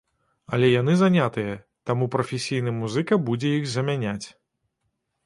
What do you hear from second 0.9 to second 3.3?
занятыя, таму прафесійны музыка